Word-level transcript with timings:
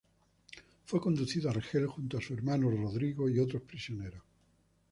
Fue 0.87 0.99
conducido 0.99 1.47
a 1.47 1.51
Argel, 1.51 1.85
junto 1.85 2.17
a 2.17 2.21
su 2.21 2.33
hermano 2.33 2.71
Rodrigo 2.71 3.29
y 3.29 3.37
otros 3.37 3.61
prisioneros. 3.61 4.23